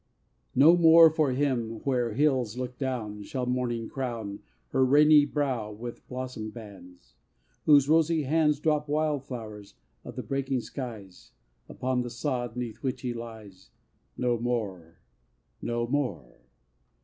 No 0.55 0.75
more 0.75 1.11
for 1.11 1.31
him, 1.31 1.73
where 1.83 2.13
hills 2.13 2.57
look 2.57 2.79
down, 2.79 3.21
Shall 3.21 3.45
Morning 3.45 3.87
crown 3.87 4.39
Her 4.69 4.83
rainy 4.83 5.25
brow 5.27 5.71
with 5.71 6.07
blossom 6.07 6.49
bands! 6.49 7.13
Whose 7.67 7.87
rosy 7.87 8.23
hands 8.23 8.59
Drop 8.59 8.89
wild 8.89 9.23
flowers 9.25 9.75
of 10.03 10.15
the 10.15 10.23
breaking 10.23 10.61
skies 10.61 11.33
Upon 11.69 12.01
the 12.01 12.09
sod 12.09 12.55
'neath 12.55 12.77
which 12.81 13.01
he 13.01 13.13
lies. 13.13 13.69
No 14.17 14.39
more! 14.39 14.97
no 15.61 15.85
more! 15.85 16.47